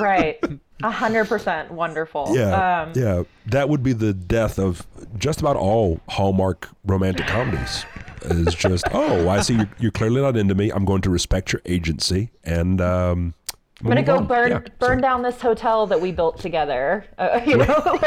[0.00, 0.38] right,
[0.84, 2.28] a hundred percent wonderful.
[2.36, 3.22] yeah, Um, yeah.
[3.46, 4.86] That would be the death of
[5.18, 7.84] just about all Hallmark romantic comedies.
[8.24, 10.70] Is just, oh, I see you're, you're clearly not into me.
[10.70, 13.34] I'm going to respect your agency, and um,
[13.80, 14.26] I'm gonna go on.
[14.28, 17.04] burn Yeah, burn so- down this hotel that we built together.
[17.18, 17.98] Uh, you know,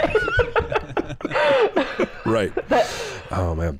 [2.25, 2.51] right.
[3.31, 3.79] oh man.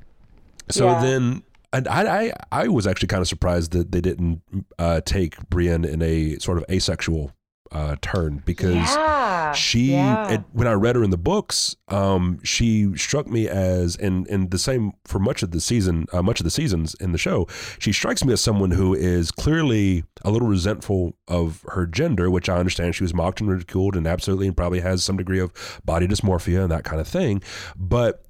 [0.70, 1.02] So Yeah.
[1.02, 4.42] then, and I, I, I was actually kind of surprised that they didn't
[4.80, 7.32] uh, take Brienne in a sort of asexual
[7.72, 9.25] uh, turn because yeah,
[9.58, 10.34] she, yeah.
[10.34, 14.52] it, when I read her in the books, um, she struck me as, and and
[14.52, 17.48] the same for much of the season, uh, much of the seasons in the show,
[17.80, 22.50] she strikes me as someone who is clearly a little resentful of her gender, which
[22.50, 25.52] I understand she was mocked and ridiculed, and absolutely, and probably has some degree of
[25.86, 27.42] body dysmorphia and that kind of thing,
[27.76, 28.26] but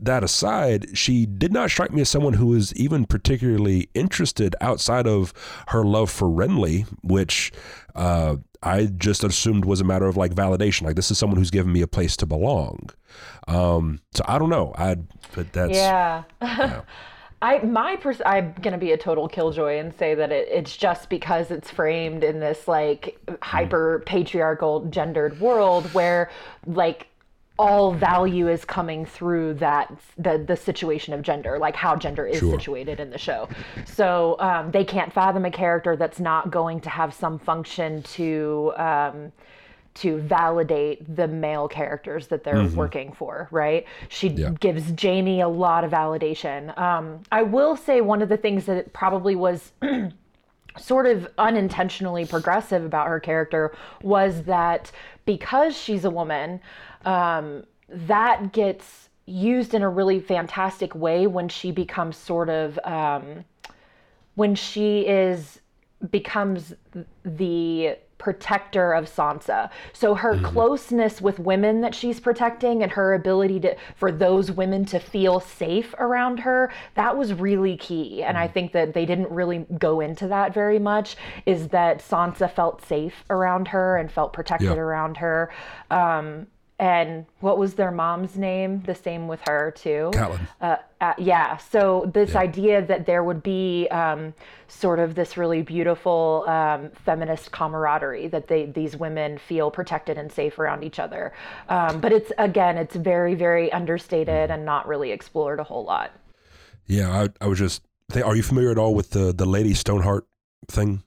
[0.00, 5.06] that aside, she did not strike me as someone who was even particularly interested outside
[5.06, 5.32] of
[5.68, 7.52] her love for Renly, which
[7.94, 10.82] uh, I just assumed was a matter of like validation.
[10.82, 12.90] Like this is someone who's given me a place to belong.
[13.48, 14.74] Um, so I don't know.
[14.76, 14.96] I
[15.34, 16.24] but that's Yeah.
[17.42, 21.10] I my pers- I'm gonna be a total killjoy and say that it, it's just
[21.10, 26.30] because it's framed in this like hyper patriarchal gendered world where
[26.66, 27.08] like
[27.58, 32.38] all value is coming through that the the situation of gender like how gender is
[32.40, 32.50] Sure.
[32.58, 33.48] situated in the show
[33.86, 38.72] so um, they can't fathom a character that's not going to have some function to
[38.76, 39.32] um,
[39.94, 43.86] to validate the male characters that they're working for, right?
[44.10, 44.50] She Yeah.
[44.60, 46.76] gives Jaime a lot of validation.
[46.78, 49.72] Um, I will say one of the things that probably was
[50.78, 54.92] sort of unintentionally progressive about her character was that
[55.24, 56.60] because she's a woman,
[57.04, 63.44] um, that gets used in a really fantastic way when she becomes sort of um,
[64.34, 65.60] when she is
[66.10, 66.74] becomes
[67.24, 69.68] the protector of Sansa.
[69.92, 74.84] So her closeness with women that she's protecting and her ability to for those women
[74.86, 78.22] to feel safe around her, that was really key.
[78.22, 82.50] And I think that they didn't really go into that very much is that Sansa
[82.50, 84.76] felt safe around her and felt protected Yeah.
[84.76, 85.50] around her.
[85.90, 86.46] Um
[86.78, 88.82] and what was their mom's name?
[88.84, 90.10] The same with her too.
[90.12, 90.46] Catelyn.
[90.60, 91.56] Uh, uh, yeah.
[91.56, 94.34] So this idea that there would be um,
[94.68, 100.30] sort of this really beautiful um, feminist camaraderie that they these women feel protected and
[100.30, 101.32] safe around each other,
[101.70, 106.12] um, but it's again it's very very understated and not really explored a whole lot.
[106.86, 107.82] Yeah, I, I was just.
[108.24, 110.26] Are you familiar at all with the the Lady Stoneheart
[110.68, 111.02] thing?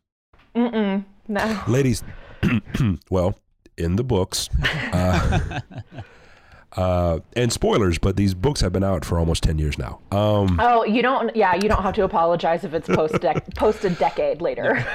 [0.56, 1.64] Mm-mm, no.
[1.68, 2.04] ladies
[3.12, 3.36] well
[3.80, 4.50] in the books
[4.94, 5.60] uh,
[6.74, 10.60] uh, and spoilers but these books have been out for almost 10 years now um,
[10.62, 11.36] Oh, you don't.
[11.36, 14.86] Yeah, you don't have to apologize if it's post dec- post a decade later.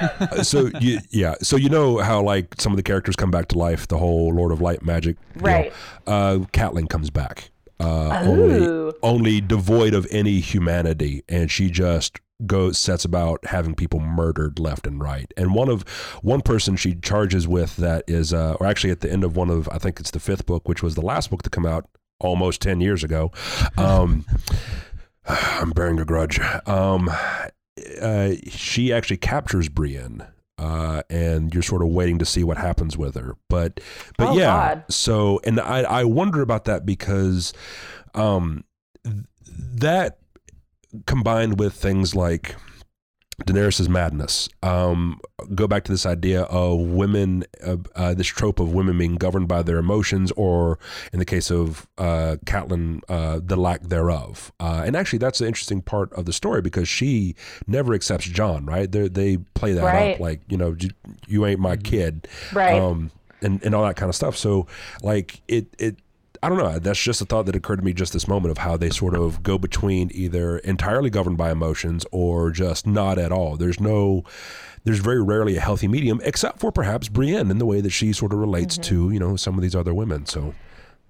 [0.41, 3.57] so you, yeah so you know how like some of the characters come back to
[3.57, 5.43] life the whole lord of light magic deal.
[5.43, 5.73] Right.
[6.07, 12.77] uh Catelyn comes back uh, only only devoid of any humanity, and she just goes
[12.77, 15.31] sets about having people murdered left and right.
[15.37, 15.83] And one of
[16.21, 19.49] one person she charges with that is, uh, or actually at the end of one
[19.49, 21.87] of I think it's the fifth book, which was the last book to come out
[22.19, 23.31] almost ten years ago.
[23.77, 24.25] Um,
[25.27, 26.39] I'm bearing a grudge.
[26.67, 27.09] Um,
[28.01, 30.25] uh, she actually captures Brienne.
[30.57, 33.81] Uh, and you're sort of waiting to see what happens with her, but,
[34.17, 34.45] but Oh, yeah.
[34.45, 34.85] God.
[34.89, 37.51] So, and I, I wonder about that because,
[38.13, 38.63] um,
[39.03, 40.19] th- that
[41.05, 42.55] combined with things like
[43.43, 45.19] Daenerys' madness, um,
[45.53, 49.49] go back to this idea of women, uh, uh, this trope of women being governed
[49.49, 50.79] by their emotions, or
[51.11, 54.53] in the case of uh, Catelyn, uh, the lack thereof.
[54.61, 57.35] Uh, and actually, that's an interesting part of the story because she
[57.67, 58.65] never accepts Jon.
[58.65, 58.89] Right?
[58.89, 60.13] They they play that Right.
[60.13, 60.91] up like you know you,
[61.27, 62.73] you ain't my kid, Right.
[62.81, 64.37] um, and and all that kind of stuff.
[64.37, 64.65] So
[65.03, 65.97] like it it.
[66.45, 66.77] I don't know.
[66.77, 69.15] That's just a thought that occurred to me just this moment of how they sort
[69.15, 73.57] of go between either entirely governed by emotions or just not at all.
[73.57, 74.23] There's no,
[74.83, 78.13] there's very rarely a healthy medium, except for perhaps Brienne in the way that she
[78.13, 80.27] sort of relates to you know some of these other women.
[80.27, 80.53] So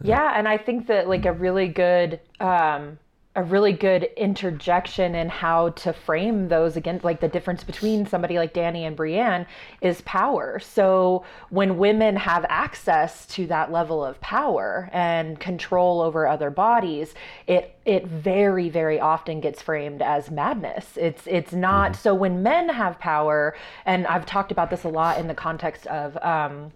[0.01, 2.97] Yeah, and I think that like a really good um
[3.35, 8.37] a really good interjection in how to frame those again like the difference between somebody
[8.37, 9.45] like Dany and Brienne
[9.81, 10.57] is power.
[10.59, 17.13] So when women have access to that level of power and control over other bodies,
[17.45, 20.95] it it very very often gets framed as madness.
[20.95, 23.53] It's it's not so when men have power
[23.85, 26.71] and I've talked about this a lot in the context of um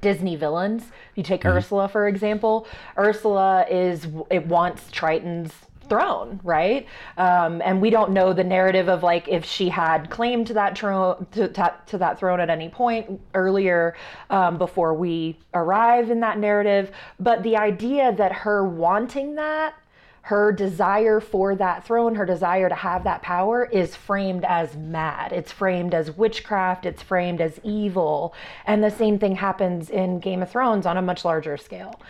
[0.00, 0.84] Disney villains.
[1.14, 2.66] You take Ursula for example.
[2.98, 5.52] Ursula is it wants Triton's
[5.88, 6.86] throne, right?
[7.16, 10.76] Um, and we don't know the narrative of like if she had claimed to that
[10.76, 13.94] throne to, to, to that throne at any point earlier
[14.30, 16.90] um, before we arrive in that narrative.
[17.20, 19.74] But the idea that her wanting that
[20.22, 25.32] her desire for that throne, her desire to have that power is framed as mad.
[25.32, 28.32] It's framed as witchcraft, it's framed as evil.
[28.66, 32.00] And the same thing happens in Game of Thrones on a much larger scale.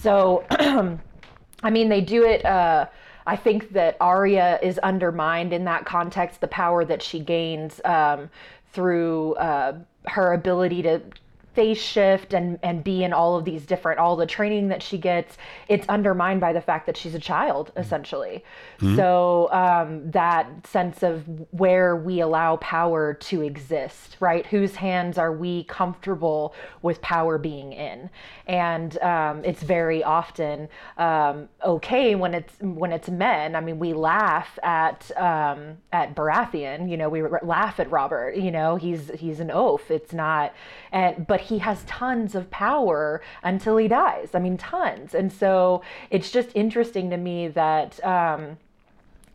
[0.00, 0.44] So,
[1.62, 2.44] I mean, they do it.
[2.44, 2.86] Uh,
[3.26, 8.30] I think that Arya is undermined in that context, the power that she gains um,
[8.72, 11.00] through uh, her ability to
[11.54, 14.98] face shift and and be in all of these different all the training that she
[14.98, 15.36] gets
[15.68, 18.44] it's undermined by the fact that she's a child essentially.
[18.96, 24.46] So um, that sense of where we allow power to exist right?
[24.46, 28.10] Whose hands are we comfortable with power being in?
[28.46, 33.54] And um, it's very often um, okay when it's when it's men.
[33.54, 38.50] I mean we laugh at um, at baratheon you know we laugh at robert you
[38.50, 38.76] know?
[38.76, 39.90] He's he's an oaf.
[39.90, 40.54] It's not
[40.92, 44.30] and but he has tons of power until he dies.
[44.34, 45.14] I mean tons.
[45.14, 48.58] And so it's just interesting to me that um,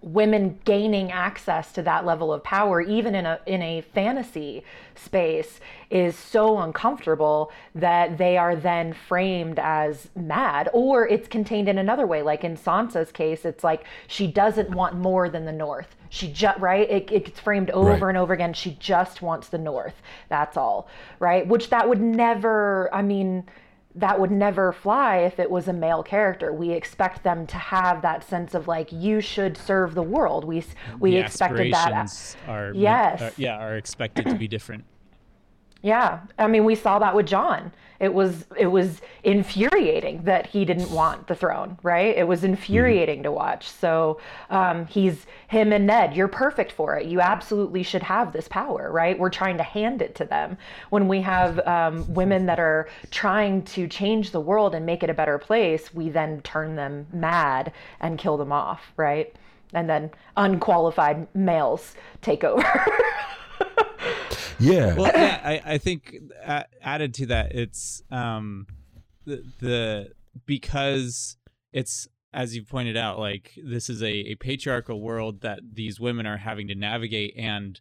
[0.02, 4.64] women gaining access to that level of power even in a in a fantasy
[4.96, 10.70] space is so uncomfortable that they are then framed as mad.
[10.74, 12.22] Or it's contained in another way.
[12.22, 16.58] Like in Sansa's case it's like she doesn't want more than the north she just
[16.60, 18.04] right it, it gets framed over Right.
[18.10, 20.88] and over again she just wants the north that's all
[21.20, 23.46] right which that would never i mean
[23.96, 26.54] that would never fly if it was a male character.
[26.54, 30.44] We expect them to have that sense of like you should serve the world.
[30.44, 30.64] We
[31.00, 31.92] we The expected that.
[31.92, 33.22] aspirations Are, Yes.
[33.24, 34.84] are- yeah, are expected to be different.
[35.88, 37.72] Yeah, I mean we saw that with Jon.
[38.02, 42.14] It was it was infuriating that he didn't want the throne, right?
[42.14, 43.70] It was infuriating to watch.
[43.70, 44.20] So
[44.50, 46.14] um, he's him and Ned.
[46.14, 47.06] You're perfect for it.
[47.06, 49.18] You absolutely should have this power, right?
[49.18, 50.58] We're trying to hand it to them
[50.90, 55.10] when we have um, women that are trying to change the world and make it
[55.10, 55.94] a better place.
[55.94, 57.72] We then turn them mad
[58.02, 59.34] and kill them off, right?
[59.74, 62.66] And then unqualified males take over.
[64.60, 66.16] yeah, well yeah i, I think
[66.46, 68.68] uh, added to that it's um
[69.26, 70.12] the, the
[70.46, 71.38] because
[71.74, 76.26] it's as you pointed out like this is a, a patriarchal world that these women
[76.26, 77.80] are having to navigate and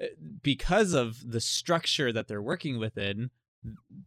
[0.00, 0.06] uh,
[0.42, 3.30] because of the structure that they're working within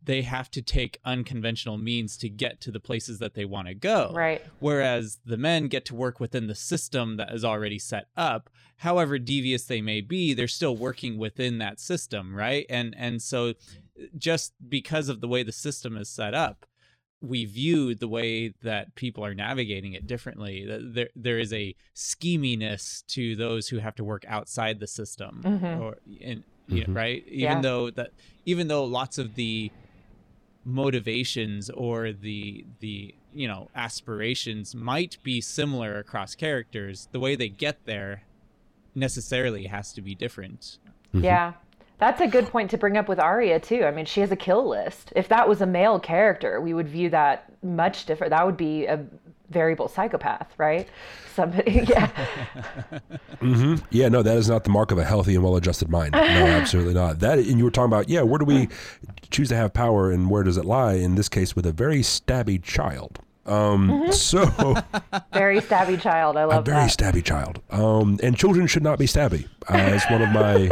[0.03, 3.73] they have to take unconventional means to get to the places that they want to
[3.73, 4.41] go right.
[4.59, 9.19] whereas the men get to work within the system that is already set up however
[9.19, 13.53] devious they may be they're still working within that system right and and so
[14.17, 16.65] just because of the way the system is set up
[17.23, 23.05] we view the way that people are navigating it differently there there is a scheminess
[23.07, 25.79] to those who have to work outside the system Mhm.
[25.81, 26.95] or and yeah, Mhm.
[26.95, 27.61] right even Yeah.
[27.61, 28.11] though that
[28.45, 29.71] even though lots of the
[30.65, 37.49] motivations or the the you know aspirations might be similar across characters the way they
[37.49, 38.23] get there
[38.93, 40.77] necessarily has to be different
[41.13, 41.25] Mm-hmm.
[41.25, 41.53] Yeah.
[41.97, 43.83] That's a good point to bring up with Arya too.
[43.83, 45.11] I mean, she has a kill list.
[45.13, 48.31] If that was a male character, we would view that much different.
[48.31, 49.05] That would be a
[49.51, 50.87] variable psychopath, right?
[51.35, 52.07] Somebody, yeah.
[53.41, 53.75] mm-hmm.
[53.89, 56.11] Yeah, no, that is not the mark of a healthy and well-adjusted mind.
[56.13, 57.19] No, absolutely not.
[57.19, 58.67] That, and you were talking about, yeah, where do we
[59.29, 60.93] choose to have power, and where does it lie?
[60.95, 63.19] In this case, with a very stabby child.
[63.45, 64.45] Um, so
[65.33, 66.37] Very stabby child.
[66.37, 66.91] I love that very that.
[66.97, 67.59] stabby child.
[67.71, 69.45] Um, and children should not be stabby.
[69.67, 70.69] Uh, it's one of my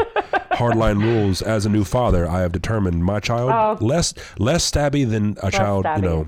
[0.55, 1.41] hardline rules.
[1.41, 3.51] As a new father, I have determined my child
[3.81, 3.83] Oh.
[3.83, 5.85] less less stabby than a child.
[5.85, 5.95] stabby.
[5.97, 6.27] You know,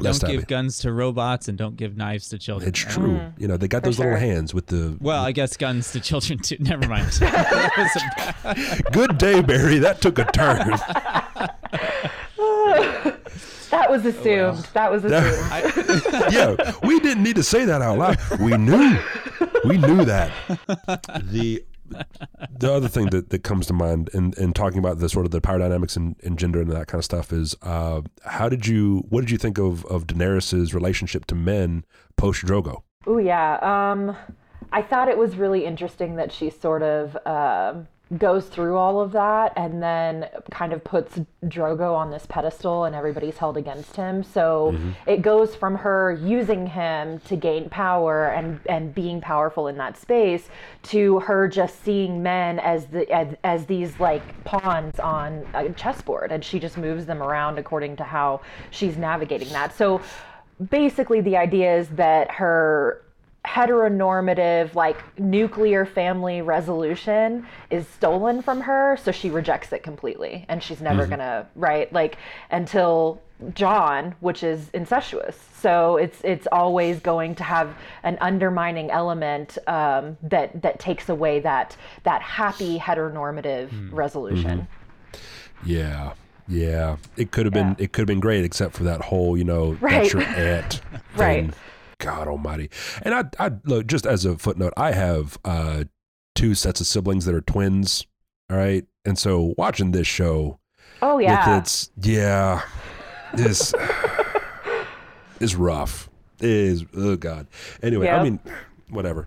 [0.00, 0.32] less don't stabby.
[0.34, 3.16] give guns to robots and don't give knives to children it's true.
[3.16, 3.32] Mm.
[3.40, 3.82] You know, they got.
[3.82, 4.96] For those little hands with the.
[5.00, 9.42] well i guess guns to children too never mind That was a bad- Good day,
[9.42, 9.78] Barry.
[9.78, 10.74] That took a turn.
[13.70, 14.66] That was oh, assumed.
[14.72, 15.52] That was assumed.
[15.52, 18.16] I- yeah, we didn't need to say that out loud.
[18.40, 18.98] We knew,
[19.64, 20.30] we knew that.
[21.22, 21.62] The
[22.58, 25.32] the other thing that, that comes to mind in, in talking about the sort of
[25.32, 28.66] the power dynamics and, and gender and that kind of stuff is uh, how did
[28.66, 31.84] you what did you think of of Daenerys's relationship to men
[32.16, 32.82] post Drogo?
[33.06, 33.58] Oh yeah.
[33.62, 34.16] Um,
[34.72, 39.12] I thought it was really interesting that she sort of um, goes through all of
[39.12, 44.22] that and then kind of puts Drogo on this pedestal and everybody's held against him.
[44.22, 44.90] So mm-hmm.
[45.06, 49.98] it goes from her using him to gain power and and being powerful in that
[49.98, 50.48] space
[50.84, 56.32] to her just seeing men as the as, as these like pawns on a chessboard
[56.32, 58.40] and she just moves them around according to how
[58.70, 59.76] she's navigating that.
[59.76, 60.00] So
[60.70, 63.02] basically the idea is that her
[63.54, 70.62] heteronormative like nuclear family resolution is stolen from her so she rejects it completely and
[70.62, 71.12] she's never mm-hmm.
[71.12, 72.18] gonna right like
[72.50, 73.20] until
[73.54, 80.16] jon which is incestuous so it's it's always going to have an undermining element um,
[80.22, 83.94] that that takes away that that happy heteronormative hmm.
[83.94, 84.74] resolution mm-hmm.
[85.64, 86.12] Yeah,
[86.46, 86.96] yeah.
[87.16, 89.72] It could have been it could have been great except for that whole you know
[89.80, 90.02] Right.
[90.02, 90.80] that's your aunt.
[91.16, 91.52] Right.
[91.98, 92.08] Thing.
[92.08, 92.70] God Almighty.
[93.02, 95.84] And I I look just as a footnote, I have uh
[96.34, 98.06] two sets of siblings that are twins.
[98.50, 100.58] All right, and so watching this show
[101.02, 102.62] oh yeah its yeah
[103.34, 103.74] is
[105.40, 106.08] is rough.
[106.40, 107.46] Is oh god.
[107.82, 108.38] Anyway, I mean,
[108.90, 109.26] whatever.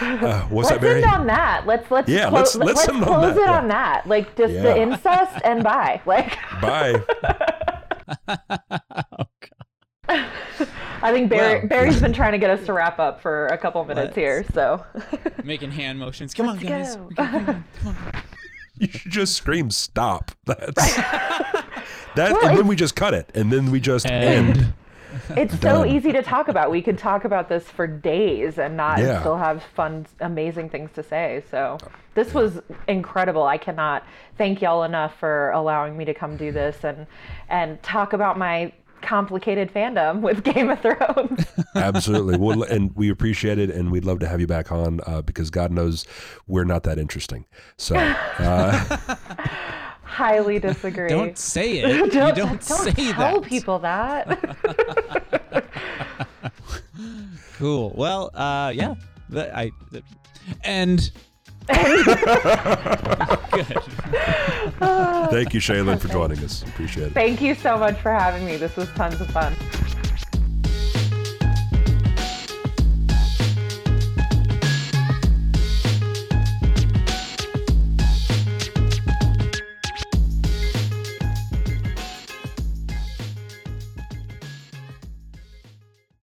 [0.00, 1.02] Uh, what's let's that, Barry?
[1.04, 1.66] end on that.
[1.66, 3.58] Let's let's Yeah, clo- let's- let's let's end on close that, it yeah.
[3.58, 4.06] on that.
[4.08, 4.62] Like just Yeah.
[4.62, 6.02] the incest and bye.
[6.04, 7.02] Like Bye.
[8.28, 9.24] oh,
[10.08, 10.26] God.
[11.04, 13.58] I think Barry Well- Barry's been trying to get us to wrap up for a
[13.58, 14.44] couple minutes Let's- here.
[14.54, 14.84] So
[15.44, 17.08] making hand motions come on Let's guys go.
[17.16, 18.22] Come on, come on.
[18.76, 20.32] You should just scream stop.
[20.46, 21.62] That's that,
[22.16, 24.72] Well, and then we just cut it, and then we just end.
[25.36, 26.72] It's so easy to talk about.
[26.72, 29.20] We could talk about this for days and not Yeah.
[29.20, 31.44] still have fun, amazing things to say.
[31.52, 31.78] So
[32.14, 33.44] this was incredible.
[33.44, 34.02] I cannot
[34.38, 37.06] thank y'all enough for allowing me to come do this and
[37.48, 38.72] and talk about my
[39.04, 41.44] complicated fandom with Game of Thrones.
[41.76, 42.36] Absolutely.
[42.36, 45.50] Well, and we appreciate it, and we'd love to have you back on uh, because
[45.50, 46.04] God knows
[46.46, 47.44] we're not that interesting.
[47.76, 48.96] So, uh,
[50.02, 51.08] Highly disagree.
[51.08, 54.38] don't say it you don't, don't say tell that people that.
[57.58, 58.94] cool well uh yeah
[59.32, 59.70] Th- i
[60.62, 61.10] and good
[65.30, 66.62] thank you, Shaylynn, for joining us.
[66.62, 67.12] Appreciate it.
[67.12, 68.56] Thank you so much for having me.
[68.56, 69.54] This was tons of fun.